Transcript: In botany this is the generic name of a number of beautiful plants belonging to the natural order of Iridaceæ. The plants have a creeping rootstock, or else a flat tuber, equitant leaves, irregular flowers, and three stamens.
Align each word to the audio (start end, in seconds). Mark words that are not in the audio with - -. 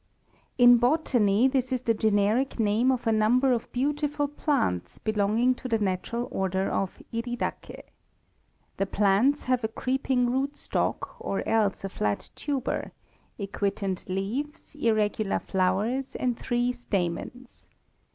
In 0.57 0.77
botany 0.77 1.47
this 1.47 1.71
is 1.71 1.83
the 1.83 1.93
generic 1.93 2.59
name 2.59 2.91
of 2.91 3.05
a 3.05 3.11
number 3.11 3.53
of 3.53 3.71
beautiful 3.71 4.27
plants 4.27 4.97
belonging 4.97 5.53
to 5.53 5.67
the 5.67 5.77
natural 5.77 6.27
order 6.31 6.71
of 6.71 7.03
Iridaceæ. 7.13 7.83
The 8.77 8.87
plants 8.87 9.43
have 9.43 9.63
a 9.63 9.67
creeping 9.67 10.31
rootstock, 10.31 11.17
or 11.19 11.47
else 11.47 11.83
a 11.83 11.89
flat 11.89 12.31
tuber, 12.35 12.93
equitant 13.39 14.09
leaves, 14.09 14.73
irregular 14.73 15.37
flowers, 15.37 16.15
and 16.15 16.35
three 16.35 16.71
stamens. 16.71 17.69